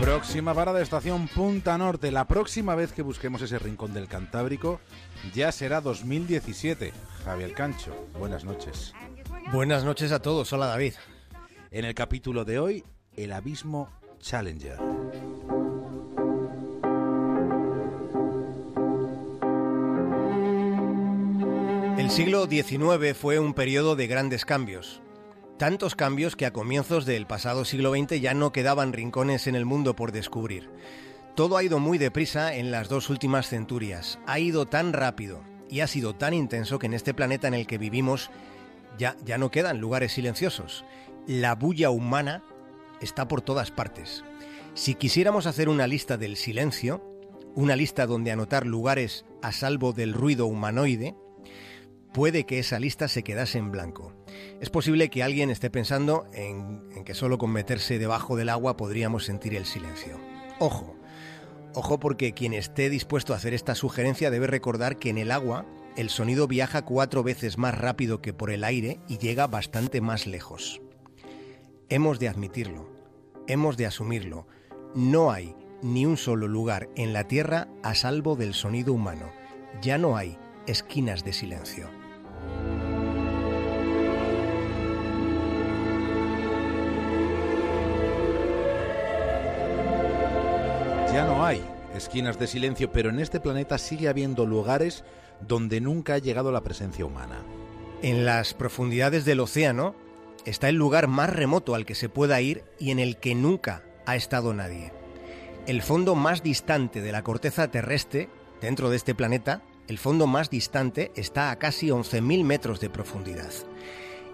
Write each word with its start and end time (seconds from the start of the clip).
Próxima 0.00 0.52
parada 0.54 0.78
de 0.78 0.84
estación 0.84 1.26
Punta 1.26 1.78
Norte. 1.78 2.10
La 2.12 2.26
próxima 2.26 2.74
vez 2.74 2.92
que 2.92 3.00
busquemos 3.00 3.40
ese 3.40 3.58
rincón 3.58 3.94
del 3.94 4.08
Cantábrico 4.08 4.78
ya 5.34 5.50
será 5.52 5.80
2017. 5.80 6.92
Javier 7.24 7.54
Cancho, 7.54 7.92
buenas 8.18 8.44
noches. 8.44 8.92
Buenas 9.52 9.84
noches 9.84 10.12
a 10.12 10.20
todos. 10.20 10.52
Hola 10.52 10.66
David. 10.66 10.94
En 11.70 11.86
el 11.86 11.94
capítulo 11.94 12.44
de 12.44 12.58
hoy, 12.58 12.84
el 13.14 13.32
abismo 13.32 13.88
Challenger. 14.20 14.78
El 21.96 22.10
siglo 22.10 22.46
XIX 22.46 23.16
fue 23.18 23.38
un 23.38 23.54
periodo 23.54 23.96
de 23.96 24.06
grandes 24.06 24.44
cambios. 24.44 25.00
Tantos 25.58 25.94
cambios 25.94 26.36
que 26.36 26.44
a 26.44 26.52
comienzos 26.52 27.06
del 27.06 27.26
pasado 27.26 27.64
siglo 27.64 27.92
XX 27.92 28.20
ya 28.20 28.34
no 28.34 28.52
quedaban 28.52 28.92
rincones 28.92 29.46
en 29.46 29.54
el 29.54 29.64
mundo 29.64 29.96
por 29.96 30.12
descubrir. 30.12 30.68
Todo 31.34 31.56
ha 31.56 31.64
ido 31.64 31.78
muy 31.78 31.96
deprisa 31.96 32.54
en 32.54 32.70
las 32.70 32.90
dos 32.90 33.08
últimas 33.08 33.48
centurias. 33.48 34.18
Ha 34.26 34.38
ido 34.38 34.66
tan 34.66 34.92
rápido 34.92 35.42
y 35.70 35.80
ha 35.80 35.86
sido 35.86 36.14
tan 36.14 36.34
intenso 36.34 36.78
que 36.78 36.86
en 36.86 36.92
este 36.92 37.14
planeta 37.14 37.48
en 37.48 37.54
el 37.54 37.66
que 37.66 37.78
vivimos 37.78 38.30
ya, 38.98 39.16
ya 39.24 39.38
no 39.38 39.50
quedan 39.50 39.80
lugares 39.80 40.12
silenciosos. 40.12 40.84
La 41.26 41.54
bulla 41.54 41.88
humana 41.88 42.42
está 43.00 43.26
por 43.26 43.40
todas 43.40 43.70
partes. 43.70 44.24
Si 44.74 44.94
quisiéramos 44.94 45.46
hacer 45.46 45.70
una 45.70 45.86
lista 45.86 46.18
del 46.18 46.36
silencio, 46.36 47.02
una 47.54 47.76
lista 47.76 48.06
donde 48.06 48.30
anotar 48.30 48.66
lugares 48.66 49.24
a 49.40 49.52
salvo 49.52 49.94
del 49.94 50.12
ruido 50.12 50.44
humanoide, 50.44 51.14
puede 52.16 52.46
que 52.46 52.58
esa 52.58 52.80
lista 52.80 53.08
se 53.08 53.22
quedase 53.22 53.58
en 53.58 53.70
blanco. 53.70 54.14
Es 54.58 54.70
posible 54.70 55.10
que 55.10 55.22
alguien 55.22 55.50
esté 55.50 55.68
pensando 55.68 56.24
en, 56.32 57.04
que 57.04 57.12
solo 57.12 57.36
con 57.36 57.52
meterse 57.52 57.98
debajo 57.98 58.36
del 58.36 58.48
agua 58.48 58.78
podríamos 58.78 59.26
sentir 59.26 59.54
el 59.54 59.66
silencio. 59.66 60.18
Ojo, 60.58 60.96
ojo 61.74 62.00
porque 62.00 62.32
quien 62.32 62.54
esté 62.54 62.88
dispuesto 62.88 63.34
a 63.34 63.36
hacer 63.36 63.52
esta 63.52 63.74
sugerencia 63.74 64.30
debe 64.30 64.46
recordar 64.46 64.96
que 64.96 65.10
en 65.10 65.18
el 65.18 65.30
agua 65.30 65.66
el 65.94 66.08
sonido 66.08 66.48
viaja 66.48 66.86
cuatro 66.86 67.22
veces 67.22 67.58
más 67.58 67.76
rápido 67.76 68.22
que 68.22 68.32
por 68.32 68.50
el 68.50 68.64
aire 68.64 68.98
y 69.08 69.18
llega 69.18 69.46
bastante 69.46 70.00
más 70.00 70.26
lejos. 70.26 70.80
Hemos 71.90 72.18
de 72.18 72.30
admitirlo, 72.30 72.88
hemos 73.46 73.76
de 73.76 73.84
asumirlo. 73.84 74.46
No 74.94 75.32
hay 75.32 75.54
ni 75.82 76.06
un 76.06 76.16
solo 76.16 76.48
lugar 76.48 76.88
en 76.96 77.12
la 77.12 77.28
Tierra 77.28 77.68
a 77.82 77.94
salvo 77.94 78.36
del 78.36 78.54
sonido 78.54 78.94
humano. 78.94 79.30
Ya 79.82 79.98
no 79.98 80.16
hay 80.16 80.38
esquinas 80.66 81.22
de 81.22 81.34
silencio. 81.34 81.95
Ya 91.16 91.24
no 91.24 91.46
hay 91.46 91.64
esquinas 91.94 92.38
de 92.38 92.46
silencio, 92.46 92.92
pero 92.92 93.08
en 93.08 93.20
este 93.20 93.40
planeta 93.40 93.78
sigue 93.78 94.06
habiendo 94.06 94.44
lugares 94.44 95.02
donde 95.40 95.80
nunca 95.80 96.12
ha 96.12 96.18
llegado 96.18 96.52
la 96.52 96.60
presencia 96.60 97.06
humana. 97.06 97.38
En 98.02 98.26
las 98.26 98.52
profundidades 98.52 99.24
del 99.24 99.40
océano 99.40 99.94
está 100.44 100.68
el 100.68 100.76
lugar 100.76 101.08
más 101.08 101.30
remoto 101.30 101.74
al 101.74 101.86
que 101.86 101.94
se 101.94 102.10
pueda 102.10 102.42
ir 102.42 102.64
y 102.78 102.90
en 102.90 102.98
el 102.98 103.16
que 103.16 103.34
nunca 103.34 103.82
ha 104.04 104.14
estado 104.14 104.52
nadie. 104.52 104.92
El 105.66 105.80
fondo 105.80 106.16
más 106.16 106.42
distante 106.42 107.00
de 107.00 107.12
la 107.12 107.22
corteza 107.22 107.70
terrestre, 107.70 108.28
dentro 108.60 108.90
de 108.90 108.96
este 108.98 109.14
planeta, 109.14 109.62
el 109.88 109.96
fondo 109.96 110.26
más 110.26 110.50
distante 110.50 111.12
está 111.16 111.50
a 111.50 111.56
casi 111.56 111.86
11.000 111.88 112.44
metros 112.44 112.78
de 112.78 112.90
profundidad. 112.90 113.52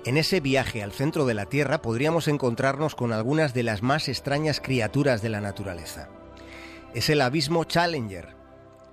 En 0.05 0.16
ese 0.16 0.41
viaje 0.41 0.83
al 0.83 0.91
centro 0.91 1.27
de 1.27 1.34
la 1.34 1.47
Tierra 1.47 1.80
podríamos 1.80 2.27
encontrarnos 2.27 2.97
con 2.97 3.12
algunas 3.12 3.55
de 3.55 3.62
las 3.62 3.83
más 3.83 4.08
extrañas 4.08 4.60
criaturas 4.60 5.22
de 5.22 5.28
la 5.28 5.41
naturaleza 5.41 6.08
es 6.95 7.09
el 7.09 7.21
abismo 7.21 7.65
Challenger. 7.65 8.37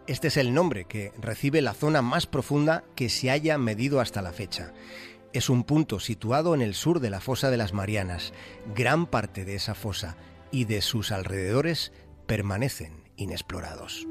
Este 0.07 0.29
es 0.29 0.37
el 0.37 0.53
nombre 0.53 0.85
que 0.85 1.11
recibe 1.19 1.61
la 1.61 1.73
zona 1.73 2.01
más 2.01 2.25
profunda 2.25 2.83
que 2.95 3.09
se 3.09 3.29
haya 3.29 3.57
medido 3.57 3.99
hasta 3.99 4.21
la 4.21 4.31
fecha. 4.31 4.73
Es 5.33 5.49
un 5.49 5.63
punto 5.63 5.99
situado 5.99 6.55
en 6.55 6.61
el 6.61 6.73
sur 6.73 6.99
de 6.99 7.09
la 7.09 7.19
fosa 7.19 7.51
de 7.51 7.57
las 7.57 7.73
Marianas. 7.73 8.33
Gran 8.73 9.05
parte 9.05 9.45
de 9.45 9.55
esa 9.55 9.75
fosa 9.75 10.17
y 10.51 10.65
de 10.65 10.81
sus 10.81 11.11
alrededores 11.11 11.91
permanecen 12.25 13.03
inexplorados. 13.17 14.07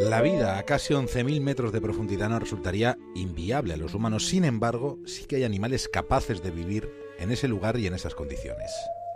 La 0.00 0.22
vida 0.22 0.58
a 0.58 0.62
casi 0.62 0.94
11.000 0.94 1.40
metros 1.40 1.72
de 1.72 1.80
profundidad 1.80 2.28
no 2.28 2.38
resultaría 2.38 2.96
inviable 3.16 3.74
a 3.74 3.76
los 3.76 3.94
humanos. 3.94 4.28
Sin 4.28 4.44
embargo, 4.44 5.00
sí 5.06 5.24
que 5.24 5.36
hay 5.36 5.44
animales 5.44 5.88
capaces 5.88 6.40
de 6.40 6.52
vivir 6.52 6.88
en 7.18 7.32
ese 7.32 7.48
lugar 7.48 7.76
y 7.80 7.88
en 7.88 7.94
esas 7.94 8.14
condiciones. 8.14 8.70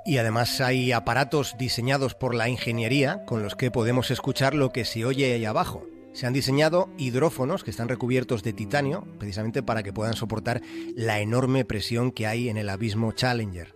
Y 0.04 0.18
además 0.18 0.60
hay 0.60 0.90
aparatos 0.90 1.54
diseñados 1.56 2.16
por 2.16 2.34
la 2.34 2.48
ingeniería 2.48 3.24
con 3.26 3.44
los 3.44 3.54
que 3.54 3.70
podemos 3.70 4.10
escuchar 4.10 4.54
lo 4.54 4.70
que 4.70 4.84
se 4.84 5.04
oye 5.04 5.32
ahí 5.32 5.44
abajo. 5.44 5.86
Se 6.14 6.26
han 6.26 6.32
diseñado 6.32 6.90
hidrófonos 6.98 7.62
que 7.62 7.70
están 7.70 7.88
recubiertos 7.88 8.42
de 8.42 8.52
titanio, 8.52 9.06
precisamente 9.20 9.62
para 9.62 9.84
que 9.84 9.92
puedan 9.92 10.14
soportar 10.14 10.62
la 10.96 11.20
enorme 11.20 11.64
presión 11.64 12.10
que 12.10 12.26
hay 12.26 12.48
en 12.48 12.56
el 12.56 12.68
abismo 12.68 13.12
Challenger. 13.12 13.72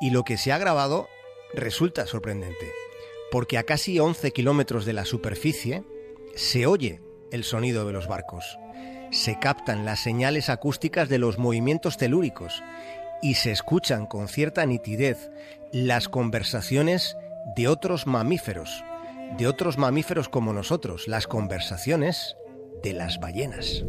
Y 0.00 0.10
lo 0.10 0.24
que 0.24 0.38
se 0.38 0.50
ha 0.50 0.58
grabado 0.58 1.08
resulta 1.52 2.06
sorprendente, 2.06 2.72
porque 3.30 3.58
a 3.58 3.64
casi 3.64 4.00
11 4.00 4.32
kilómetros 4.32 4.86
de 4.86 4.94
la 4.94 5.04
superficie, 5.04 5.84
se 6.36 6.66
oye 6.66 7.00
el 7.32 7.44
sonido 7.44 7.86
de 7.86 7.92
los 7.92 8.06
barcos, 8.06 8.58
se 9.10 9.38
captan 9.38 9.84
las 9.84 10.00
señales 10.00 10.50
acústicas 10.50 11.08
de 11.08 11.18
los 11.18 11.38
movimientos 11.38 11.96
telúricos 11.96 12.62
y 13.22 13.34
se 13.34 13.50
escuchan 13.50 14.06
con 14.06 14.28
cierta 14.28 14.64
nitidez 14.66 15.30
las 15.72 16.08
conversaciones 16.08 17.16
de 17.56 17.68
otros 17.68 18.06
mamíferos, 18.06 18.84
de 19.38 19.46
otros 19.46 19.78
mamíferos 19.78 20.28
como 20.28 20.52
nosotros, 20.52 21.08
las 21.08 21.26
conversaciones 21.26 22.36
de 22.82 22.92
las 22.92 23.18
ballenas. 23.18 23.84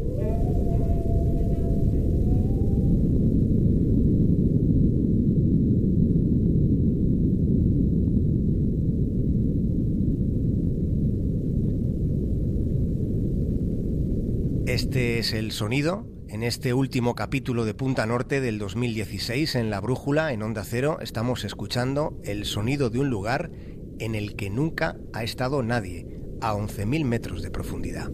Este 14.68 15.18
es 15.18 15.32
el 15.32 15.50
sonido 15.52 16.06
en 16.28 16.42
este 16.42 16.74
último 16.74 17.14
capítulo 17.14 17.64
de 17.64 17.72
Punta 17.72 18.04
Norte 18.04 18.42
del 18.42 18.58
2016 18.58 19.54
en 19.54 19.70
La 19.70 19.80
Brújula, 19.80 20.34
en 20.34 20.42
Onda 20.42 20.62
Cero, 20.62 20.98
estamos 21.00 21.44
escuchando 21.44 22.20
el 22.22 22.44
sonido 22.44 22.90
de 22.90 22.98
un 22.98 23.08
lugar 23.08 23.50
en 23.98 24.14
el 24.14 24.36
que 24.36 24.50
nunca 24.50 24.98
ha 25.14 25.24
estado 25.24 25.62
nadie, 25.62 26.06
a 26.42 26.52
11.000 26.52 27.02
metros 27.06 27.40
de 27.42 27.50
profundidad. 27.50 28.10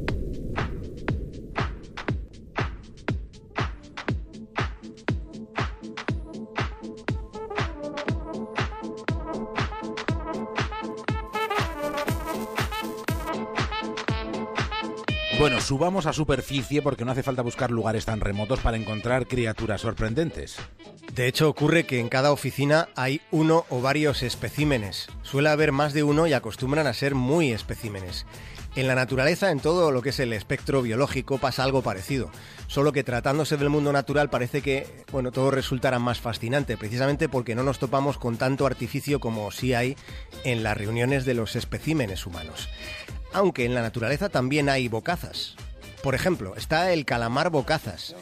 Bueno, 15.44 15.60
subamos 15.60 16.06
a 16.06 16.15
superficie 16.15 16.81
porque 16.81 17.05
no 17.05 17.12
hace 17.12 17.22
falta 17.22 17.43
buscar 17.43 17.71
lugares 17.71 18.06
tan 18.06 18.21
remotos 18.21 18.60
para 18.60 18.78
encontrar 18.78 19.27
criaturas 19.27 19.82
sorprendentes. 19.82 20.56
De 21.12 21.27
hecho, 21.27 21.50
ocurre 21.50 21.84
que 21.84 22.00
en 22.00 22.09
cada 22.09 22.32
oficina 22.32 22.88
hay 22.97 23.21
uno 23.31 23.66
o 23.69 23.83
varios 23.83 24.22
especímenes. 24.22 25.09
Suele 25.21 25.50
haber 25.50 25.71
más 25.71 25.93
de 25.93 26.03
uno 26.03 26.27
y 26.27 26.33
acostumbran 26.33 26.87
a 26.87 26.94
ser 26.94 27.15
muy 27.15 27.53
especímenes. 27.53 28.25
En 28.75 28.88
la 28.88 28.94
naturaleza, 28.94 29.50
en 29.50 29.60
todo 29.60 29.91
lo 29.91 30.00
que 30.00 30.09
es 30.09 30.19
el 30.19 30.33
espectro 30.33 30.81
biológico, 30.81 31.37
pasa 31.37 31.62
algo 31.62 31.83
parecido. 31.83 32.30
Solo 32.66 32.92
que 32.92 33.04
tratándose 33.04 33.59
del 33.59 33.69
mundo 33.69 33.92
natural 33.92 34.30
parece 34.30 34.63
que, 34.63 34.86
bueno, 35.13 35.30
todo 35.30 35.51
resultará 35.51 35.98
más 35.98 36.21
fascinante, 36.21 36.78
precisamente 36.78 37.28
porque 37.28 37.54
no 37.54 37.65
nos 37.65 37.78
topamos 37.78 38.16
con 38.16 38.39
tanto 38.39 38.65
artificio 38.65 39.21
como 39.21 39.51
sí 39.51 39.74
hay 39.74 39.95
en 40.42 40.63
las 40.63 40.74
reuniones 40.74 41.27
de 41.27 41.34
los 41.34 41.54
especímenes 41.54 42.24
humanos 42.24 42.71
aunque 43.34 43.66
en 43.66 43.75
la 43.75 43.83
naturaleza 43.83 44.31
también 44.31 44.71
hay 44.71 44.89
bocazas. 44.89 45.57
Por 46.03 46.15
ejemplo, 46.15 46.54
está 46.57 46.92
el 46.92 47.04
calamar 47.04 47.51
bocazas, 47.51 48.15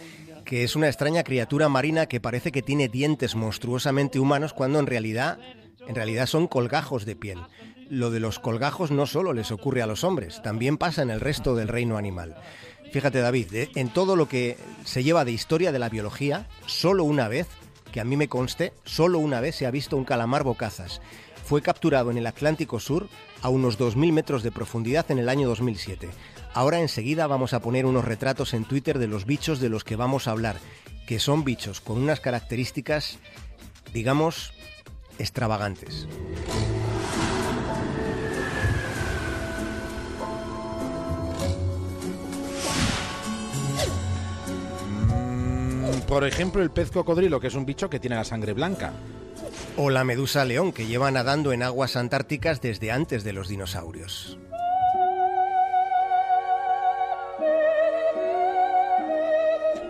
que 0.45 0.65
es 0.65 0.75
una 0.75 0.89
extraña 0.89 1.23
criatura 1.23 1.69
marina 1.69 2.07
que 2.07 2.21
parece 2.21 2.51
que 2.51 2.63
tiene 2.63 2.89
dientes 2.89 3.37
monstruosamente 3.37 4.19
humanos 4.19 4.53
cuando 4.55 4.81
en 4.81 4.87
realidad, 4.87 5.39
en 5.87 5.95
realidad 5.95 6.27
son 6.27 6.49
colgajos 6.49 7.05
de 7.05 7.15
piel. 7.15 7.39
Lo 7.91 8.11
de 8.11 8.21
los 8.21 8.39
colgajos 8.39 8.91
no 8.91 9.07
solo 9.07 9.35
les 9.35 9.53
ocurre 9.53 9.83
a 9.83 9.87
los 9.87 10.03
hombres, 10.03 10.41
también 10.43 10.79
pasa 10.79 11.03
en 11.03 11.11
el 11.11 11.21
resto 11.21 11.55
del 11.55 11.69
reino 11.69 11.99
animal. 11.99 12.37
Fíjate 12.91 13.21
David, 13.21 13.69
en 13.75 13.89
todo 13.91 14.17
lo 14.17 14.29
que 14.29 14.57
se 14.85 15.05
lleva 15.05 15.25
de 15.25 15.33
historia 15.33 15.73
de 15.73 15.79
la 15.79 15.91
biología, 15.91 16.49
solo 16.67 17.05
una 17.05 17.29
vez, 17.29 17.49
que 17.91 18.01
a 18.01 18.05
mí 18.05 18.17
me 18.17 18.29
conste, 18.29 18.73
solo 18.85 19.19
una 19.19 19.41
vez 19.41 19.57
se 19.57 19.67
ha 19.67 19.71
visto 19.71 19.97
un 19.99 20.05
calamar 20.05 20.43
bocazas 20.43 21.03
fue 21.53 21.61
capturado 21.61 22.11
en 22.11 22.17
el 22.17 22.27
Atlántico 22.27 22.81
Sur 22.81 23.11
a 23.43 23.51
unos 23.51 23.79
2.000 23.79 24.11
metros 24.11 24.43
de 24.43 24.51
profundidad 24.51 25.11
en 25.11 25.19
el 25.19 25.29
año 25.29 25.47
2007. 25.49 26.09
Ahora 26.55 26.81
enseguida 26.81 27.27
vamos 27.27 27.53
a 27.53 27.61
poner 27.61 27.85
unos 27.85 28.07
retratos 28.07 28.55
en 28.55 28.65
Twitter 28.65 28.99
de 28.99 29.07
los 29.07 29.27
bichos 29.27 29.61
de 29.61 29.69
los 29.69 29.85
que 29.85 29.95
vamos 29.95 30.27
a 30.27 30.31
hablar, 30.31 30.57
que 31.07 31.19
son 31.19 31.45
bichos 31.45 31.83
con 31.83 31.99
unas 31.99 32.21
características, 32.21 33.19
digamos, 33.93 34.55
extravagantes. 35.19 36.09
Mm, 45.07 46.01
por 46.09 46.27
ejemplo, 46.27 46.63
el 46.63 46.71
pez 46.71 46.91
cocodrilo, 46.91 47.41
que 47.41 47.49
es 47.49 47.55
un 47.55 47.67
bicho 47.67 47.91
que 47.91 48.01
tiene 48.01 48.17
la 48.17 48.25
sangre 48.25 48.55
blanca. 48.55 48.95
O 49.77 49.89
la 49.89 50.05
medusa 50.05 50.45
león, 50.45 50.73
que 50.73 50.87
lleva 50.87 51.11
nadando 51.11 51.53
en 51.53 51.63
aguas 51.63 51.97
antárticas 51.97 52.61
desde 52.61 52.93
antes 52.93 53.25
de 53.25 53.33
los 53.33 53.49
dinosaurios. 53.49 54.39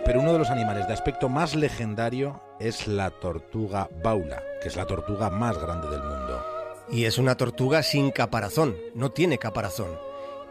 Pero 0.05 0.21
uno 0.21 0.33
de 0.33 0.39
los 0.39 0.49
animales 0.49 0.87
de 0.87 0.93
aspecto 0.93 1.27
más 1.27 1.55
legendario 1.55 2.41
es 2.59 2.87
la 2.87 3.09
tortuga 3.09 3.89
baula, 4.03 4.41
que 4.61 4.69
es 4.69 4.75
la 4.75 4.85
tortuga 4.85 5.29
más 5.29 5.57
grande 5.57 5.89
del 5.89 6.01
mundo. 6.01 6.45
Y 6.89 7.05
es 7.05 7.17
una 7.17 7.35
tortuga 7.35 7.83
sin 7.83 8.11
caparazón, 8.11 8.75
no 8.95 9.11
tiene 9.11 9.37
caparazón. 9.37 9.97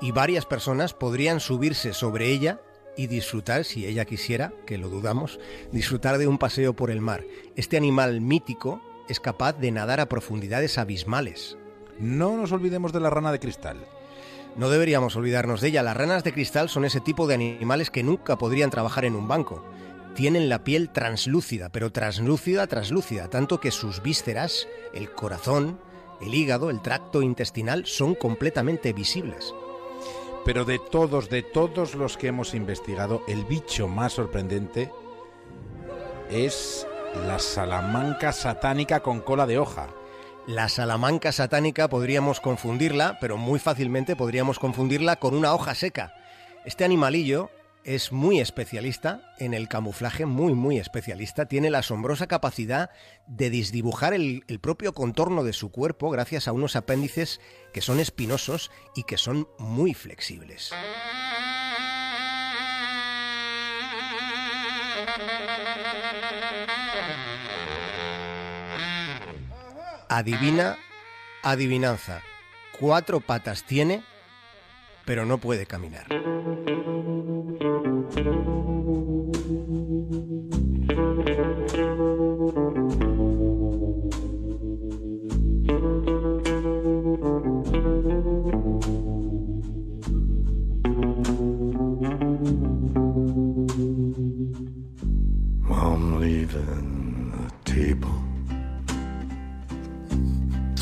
Y 0.01 0.11
varias 0.11 0.45
personas 0.45 0.95
podrían 0.95 1.41
subirse 1.41 1.95
sobre 1.95 2.29
ella 2.29 2.61
y 2.97 3.07
disfrutar, 3.07 3.65
si 3.65 3.87
ella 3.87 4.05
quisiera, 4.05 4.53
que 4.67 4.79
lo 4.79 4.89
dudamos, 4.89 5.39
disfrutar 5.71 6.19
de 6.19 6.27
un 6.27 6.39
paseo 6.39 6.75
por 6.75 6.91
el 6.91 7.01
mar. 7.01 7.25
Este 7.57 7.77
animal 7.77 8.21
mítico 8.21 8.83
es 9.09 9.21
capaz 9.21 9.55
de 9.55 9.71
nadar 9.71 10.01
a 10.01 10.09
profundidades 10.09 10.79
abismales. 10.79 11.57
No 11.99 12.37
nos 12.37 12.53
olvidemos 12.53 12.93
de 12.93 13.01
la 13.01 13.11
rana 13.11 13.33
de 13.33 13.41
cristal. 13.41 13.79
No 14.57 14.69
deberíamos 14.69 15.17
olvidarnos 15.17 15.61
de 15.61 15.69
ella. 15.69 15.83
Las 15.83 15.97
ranas 15.97 16.25
de 16.25 16.33
cristal 16.33 16.69
son 16.69 16.85
ese 16.85 17.01
tipo 17.01 17.27
de 17.27 17.35
animales 17.35 17.91
que 17.91 18.03
nunca 18.03 18.37
podrían 18.37 18.71
trabajar 18.71 19.05
en 19.05 19.17
un 19.17 19.29
banco. 19.29 19.65
Tienen 20.15 20.49
la 20.49 20.63
piel 20.63 20.91
translúcida, 20.91 21.71
pero 21.71 21.91
translúcida, 21.91 22.67
translúcida, 22.67 23.29
tanto 23.29 23.61
que 23.61 23.71
sus 23.71 24.03
vísceras, 24.03 24.69
el 24.93 25.11
corazón, 25.11 25.81
el 26.21 26.35
hígado, 26.35 26.69
el 26.69 26.83
tracto 26.83 27.23
intestinal 27.23 27.87
son 27.87 28.15
completamente 28.15 28.93
visibles. 28.93 29.55
Pero 30.45 30.65
de 30.67 30.79
todos, 30.79 31.31
de 31.31 31.43
todos 31.43 31.95
los 31.95 32.19
que 32.19 32.27
hemos 32.27 32.53
investigado, 32.53 33.23
el 33.29 33.45
bicho 33.45 33.89
más 33.89 34.13
sorprendente 34.15 34.91
es 36.31 36.87
la 37.15 37.39
salamanca 37.39 38.33
satánica 38.33 39.01
con 39.01 39.21
cola 39.21 39.47
de 39.47 39.59
hoja. 39.59 39.89
La 40.47 40.69
salamanca 40.69 41.31
satánica 41.31 41.89
podríamos 41.89 42.41
confundirla, 42.41 43.19
pero 43.21 43.37
muy 43.37 43.59
fácilmente 43.59 44.17
podríamos 44.17 44.59
confundirla 44.59 45.17
con 45.17 45.35
una 45.35 45.55
hoja 45.55 45.75
seca. 45.75 46.15
Este 46.65 46.85
animalillo 46.85 47.51
es 47.85 48.13
muy 48.13 48.41
especialista 48.41 49.35
en 49.39 49.55
el 49.55 49.69
camuflaje, 49.69 50.25
muy, 50.27 50.55
muy 50.55 50.79
especialista. 50.79 51.47
Tiene 51.47 51.71
la 51.71 51.79
asombrosa 51.79 52.27
capacidad 52.27 52.91
de 53.27 53.51
desdibujar 53.51 54.15
el, 54.15 54.45
el, 54.49 54.59
propio 54.61 54.93
contorno 54.93 55.45
de 55.45 55.53
su 55.53 55.71
cuerpo 55.71 56.11
gracias 56.11 56.49
a 56.49 56.53
unos 56.53 56.77
apéndices 56.77 57.41
que 57.73 57.81
son 57.81 58.01
espinosos 58.01 58.71
y 58.95 59.03
que 59.05 59.19
son 59.19 59.49
muy 59.59 59.95
flexibles. 59.95 60.73
Adivina, 70.15 70.77
adivinanza. 71.43 72.21
Cuatro 72.79 73.21
patas 73.21 73.65
tiene, 73.65 74.05
pero 75.07 75.25
no 75.25 75.39
puede 75.39 75.65
caminar. 75.65 76.07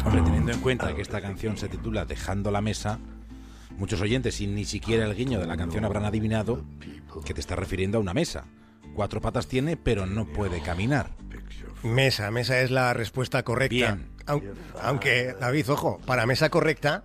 Hombre, 0.04 0.22
teniendo 0.22 0.52
en 0.52 0.60
cuenta 0.60 0.94
que 0.94 1.02
esta 1.02 1.20
canción 1.20 1.56
se 1.56 1.68
titula 1.68 2.04
Dejando 2.04 2.50
la 2.50 2.60
mesa, 2.60 2.98
muchos 3.76 4.00
oyentes, 4.00 4.36
sin 4.36 4.54
ni 4.54 4.64
siquiera 4.64 5.04
el 5.04 5.14
guiño 5.14 5.38
de 5.38 5.46
la 5.46 5.56
canción, 5.56 5.84
habrán 5.84 6.04
adivinado 6.04 6.64
que 7.24 7.34
te 7.34 7.40
está 7.40 7.54
refiriendo 7.54 7.98
a 7.98 8.00
una 8.00 8.14
mesa. 8.14 8.46
Cuatro 8.94 9.20
patas 9.20 9.46
tiene, 9.46 9.76
pero 9.76 10.06
no 10.06 10.26
puede 10.26 10.62
caminar. 10.62 11.10
Mesa, 11.82 12.30
mesa 12.30 12.60
es 12.60 12.70
la 12.70 12.92
respuesta 12.94 13.42
correcta. 13.42 13.94
Bien. 13.94 14.10
Aunque, 14.82 15.34
David, 15.38 15.70
ojo, 15.70 15.98
para 16.06 16.26
mesa 16.26 16.50
correcta, 16.50 17.04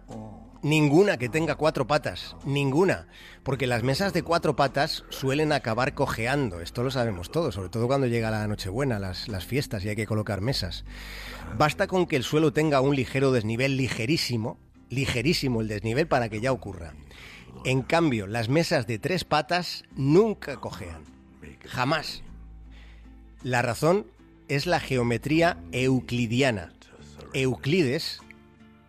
ninguna 0.62 1.18
que 1.18 1.30
tenga 1.30 1.56
cuatro 1.56 1.88
patas, 1.88 2.36
ninguna. 2.46 3.08
Porque 3.44 3.68
las 3.68 3.84
mesas 3.84 4.14
de 4.14 4.24
cuatro 4.24 4.56
patas 4.56 5.04
suelen 5.10 5.52
acabar 5.52 5.94
cojeando, 5.94 6.62
esto 6.62 6.84
lo 6.84 6.92
sabemos 6.92 7.32
todos, 7.32 7.56
sobre 7.56 7.70
todo 7.70 7.88
cuando 7.88 8.08
llega 8.08 8.32
la 8.32 8.48
Nochebuena, 8.48 9.00
las, 9.00 9.28
las 9.28 9.46
fiestas 9.46 9.86
y 9.86 9.90
hay 9.90 9.96
que 9.96 10.08
colocar 10.08 10.42
mesas. 10.42 10.86
Basta 11.58 11.88
con 11.88 12.08
que 12.08 12.16
el 12.16 12.24
suelo 12.24 12.54
tenga 12.54 12.82
un 12.82 12.96
ligero 12.96 13.32
desnivel, 13.32 13.78
ligerísimo, 13.78 14.58
ligerísimo 14.90 15.62
el 15.62 15.68
desnivel 15.68 16.08
para 16.08 16.30
que 16.30 16.42
ya 16.42 16.52
ocurra. 16.52 16.94
En 17.64 17.82
cambio, 17.82 18.28
las 18.28 18.50
mesas 18.50 18.88
de 18.88 19.00
tres 19.00 19.24
patas 19.24 19.84
nunca 19.96 20.58
cojean. 20.58 21.04
Jamás. 21.66 22.22
La 23.44 23.62
razón 23.62 24.08
es 24.48 24.66
la 24.66 24.80
geometría 24.80 25.58
euclidiana. 25.72 26.74
Euclides 27.34 28.22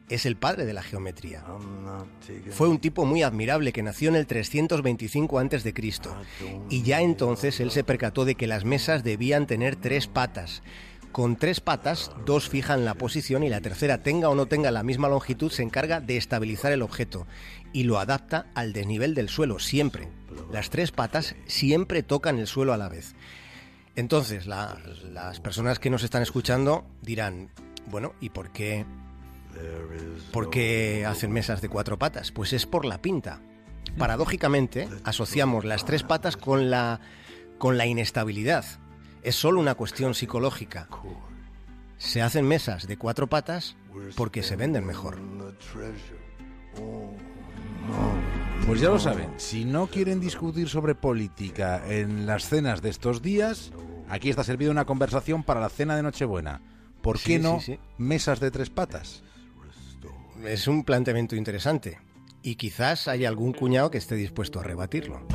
es 0.09 0.27
el 0.27 0.37
padre 0.37 0.67
de 0.67 0.73
la 0.73 0.83
geometría. 0.83 1.45
Fue 2.51 2.69
un 2.69 2.79
tipo 2.79 3.05
muy 3.05 3.23
admirable 3.23 3.73
que 3.73 3.83
nació 3.83 4.09
en 4.09 4.17
el 4.17 4.27
325 4.27 5.39
a.C. 5.39 5.75
y 6.71 6.83
ya 6.83 7.01
entonces 7.01 7.61
él 7.61 7.71
se 7.71 7.85
percató 7.85 8.25
de 8.25 8.35
que 8.35 8.47
las 8.47 8.65
mesas 8.65 9.03
debían 9.05 9.47
tener 9.47 9.77
tres 9.77 10.07
patas. 10.07 10.63
Con 11.13 11.37
tres 11.37 11.61
patas, 11.61 12.11
dos 12.27 12.51
fijan 12.51 12.85
la 12.85 12.95
posición 12.95 13.43
y 13.43 13.49
la 13.49 13.63
tercera, 13.63 14.03
tenga 14.03 14.29
o 14.29 14.35
no 14.35 14.47
tenga 14.47 14.71
la 14.71 14.83
misma 14.83 15.09
longitud, 15.09 15.51
se 15.51 15.63
encarga 15.63 16.01
de 16.01 16.19
estabilizar 16.19 16.73
el 16.73 16.83
objeto 16.83 17.27
y 17.73 17.85
lo 17.85 17.99
adapta 17.99 18.47
al 18.55 18.75
desnivel 18.75 19.15
del 19.15 19.31
suelo, 19.31 19.59
siempre. 19.59 20.11
Las 20.53 20.69
tres 20.69 20.93
patas 20.93 21.35
siempre 21.47 22.03
tocan 22.03 22.39
el 22.39 22.47
suelo 22.47 22.75
a 22.75 22.77
la 22.77 22.91
vez. 22.91 23.15
Entonces, 23.95 24.47
la, 24.47 24.79
las 25.11 25.41
personas 25.41 25.79
que 25.79 25.89
nos 25.89 26.05
están 26.05 26.21
escuchando 26.21 26.85
dirán, 27.01 27.51
bueno, 27.87 28.13
¿y 28.21 28.29
por 28.29 28.53
qué, 28.53 28.85
por 30.33 30.51
qué 30.51 31.05
hacen 31.07 31.33
mesas 31.33 31.61
de 31.61 31.69
cuatro 31.69 31.99
patas? 31.99 32.31
Pues 32.33 32.53
es 32.53 32.67
por 32.67 32.85
la 32.85 33.01
pinta. 33.01 33.41
Paradójicamente, 33.99 34.89
asociamos 35.05 35.65
las 35.65 35.85
tres 35.85 36.03
patas 36.03 36.37
con 36.37 36.71
la, 36.71 37.01
con 37.59 37.79
la 37.79 37.87
inestabilidad. 37.87 38.65
Es 39.23 39.37
solo 39.37 39.61
una 39.61 39.75
cuestión 39.75 40.15
psicológica. 40.15 40.89
Se 41.97 42.21
hacen 42.21 42.47
mesas 42.47 42.87
de 42.87 42.99
cuatro 42.99 43.27
patas 43.29 43.77
porque 44.17 44.43
se 44.43 44.57
venden 44.57 44.85
mejor. 44.85 45.19
Pues 48.67 48.81
ya 48.81 48.89
lo 48.89 48.99
saben, 48.99 49.31
si 49.37 49.65
no 49.65 49.87
quieren 49.87 50.21
discutir 50.21 50.69
sobre 50.69 50.95
política 50.95 51.83
en 51.89 52.27
las 52.27 52.49
cenas 52.49 52.83
de 52.83 52.91
estos 52.91 53.23
días, 53.23 53.71
aquí 54.09 54.29
está 54.29 54.43
servida 54.45 54.71
una 54.73 54.85
conversación 54.85 55.45
para 55.45 55.61
la 55.61 55.69
cena 55.69 55.95
de 55.97 56.03
Nochebuena. 56.03 56.61
¿Por 57.01 57.17
qué 57.19 57.37
Sí, 57.37 57.39
no 57.39 57.61
sí, 57.61 57.75
sí. 57.75 57.79
mesas 57.99 58.41
de 58.41 58.51
tres 58.51 58.69
patas? 58.71 59.23
Es 60.47 60.69
un 60.69 60.85
planteamiento 60.85 61.35
interesante. 61.35 61.99
Y 62.43 62.55
quizás 62.55 63.09
haya 63.09 63.29
algún 63.29 63.53
cuñado 63.53 63.91
que 63.91 63.99
esté 63.99 64.15
dispuesto 64.15 64.61
a 64.61 64.63
rebatirlo. 64.63 65.27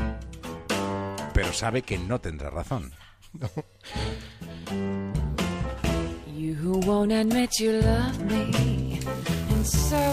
Pero 1.34 1.52
sabe 1.52 1.82
que 1.82 1.98
no 1.98 2.22
tendrá 2.22 2.50
razón. 2.50 2.94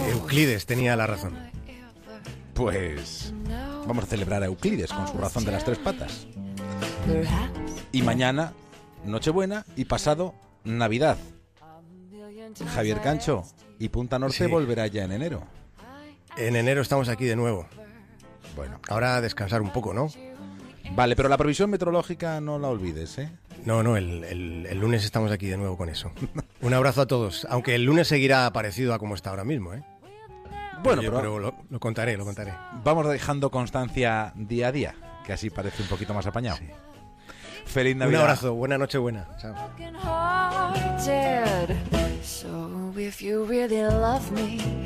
Euclides 0.08 0.66
tenía 0.66 0.96
la 0.96 1.06
razón. 1.06 1.38
Pues 2.54 3.32
vamos 3.86 4.04
a 4.04 4.08
celebrar 4.08 4.42
a 4.42 4.46
Euclides 4.46 4.92
con 4.92 5.06
su 5.06 5.16
razón 5.16 5.44
de 5.44 5.52
las 5.52 5.64
tres 5.64 5.78
patas. 5.78 6.26
Y 7.92 8.02
mañana, 8.02 8.52
Nochebuena, 9.04 9.64
y 9.76 9.84
pasado, 9.84 10.34
Navidad. 10.64 11.18
Javier 12.74 13.00
Cancho 13.00 13.44
y 13.78 13.88
Punta 13.88 14.18
Norte 14.18 14.36
Sí. 14.36 14.46
volverá 14.46 14.86
ya 14.86 15.04
en 15.04 15.12
enero. 15.12 15.42
En 16.36 16.56
enero 16.56 16.82
estamos 16.82 17.08
aquí 17.08 17.24
de 17.24 17.36
nuevo. 17.36 17.66
Bueno, 18.56 18.80
Ahora 18.88 19.16
a 19.16 19.20
descansar 19.20 19.62
un 19.62 19.70
poco, 19.72 19.92
¿no? 19.94 20.08
vale, 20.92 21.14
pero 21.16 21.28
la 21.28 21.36
previsión 21.36 21.68
meteorológica 21.70 22.40
no 22.40 22.58
la 22.58 22.68
olvides, 22.68 23.18
¿eh? 23.18 23.30
No, 23.64 23.82
no, 23.82 23.96
el, 23.96 24.24
el- 24.24 24.66
el 24.66 24.78
lunes 24.78 25.04
estamos 25.04 25.30
aquí 25.30 25.46
de 25.46 25.56
nuevo 25.56 25.76
con 25.76 25.88
eso. 25.88 26.10
Un 26.62 26.74
abrazo 26.74 27.02
a 27.02 27.06
todos, 27.06 27.46
aunque 27.50 27.74
el 27.74 27.84
lunes 27.84 28.08
seguirá 28.08 28.50
parecido 28.52 28.94
a 28.94 28.98
como 28.98 29.14
está 29.14 29.30
ahora 29.30 29.44
mismo, 29.44 29.74
¿eh? 29.74 29.82
Bueno, 30.82 31.02
pero, 31.02 31.16
pero 31.16 31.38
lo, 31.40 31.54
lo 31.68 31.80
contaré, 31.80 32.16
lo 32.16 32.24
contaré. 32.24 32.52
vamos 32.84 33.08
dejando 33.08 33.50
constancia 33.50 34.32
día 34.36 34.68
a 34.68 34.72
día, 34.72 34.94
que 35.26 35.32
así 35.32 35.50
parece 35.50 35.82
un 35.82 35.88
poquito 35.88 36.14
más 36.14 36.26
apañado. 36.26 36.58
Feliz 37.66 37.94
Un 37.94 37.98
Navidad. 38.00 38.20
abrazo, 38.22 38.54
buena 38.54 38.78
noche, 38.78 38.96
buena. 38.98 39.26
Chao. 39.38 39.54
If 42.98 43.22
you 43.22 43.44
really 43.44 43.82
love 43.82 44.30
me, 44.32 44.78